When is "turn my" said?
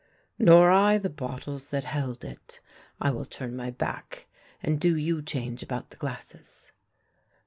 3.23-3.69